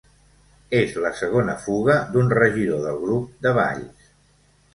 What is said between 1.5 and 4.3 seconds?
fuga d'un regidor del grup de Valls